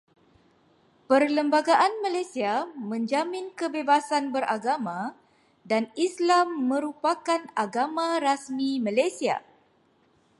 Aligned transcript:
Perlembagaan 1.09 1.93
Malaysia 2.03 2.55
menjamin 2.91 3.45
kebebasan 3.59 4.25
beragama, 4.35 5.01
dan 5.71 5.83
Islam 6.05 6.47
merupakan 6.71 7.41
agama 7.65 8.07
rasmi 8.27 8.71
Malaysia. 8.87 9.37